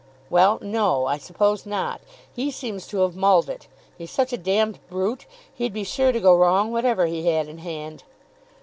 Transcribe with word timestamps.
"Well, 0.31 0.57
no; 0.63 1.05
I 1.05 1.19
suppose 1.19 1.63
not. 1.63 2.01
He 2.33 2.49
seems 2.49 2.87
to 2.87 3.01
have 3.01 3.15
mulled 3.15 3.47
it. 3.51 3.67
He's 3.99 4.09
such 4.09 4.33
a 4.33 4.37
d 4.39 4.65
brute, 4.89 5.27
he'd 5.53 5.73
be 5.73 5.83
sure 5.83 6.11
to 6.11 6.19
go 6.19 6.35
wrong 6.35 6.71
whatever 6.71 7.05
he 7.05 7.27
had 7.27 7.47
in 7.47 7.59
hand." 7.59 8.03